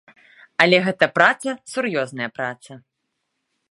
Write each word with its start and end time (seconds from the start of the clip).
Але 0.65 0.79
гэта 0.87 1.05
праца, 1.19 1.55
сур'ёзная 1.75 2.29
праца. 2.39 2.71